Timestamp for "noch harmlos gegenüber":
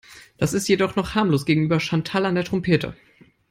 0.95-1.79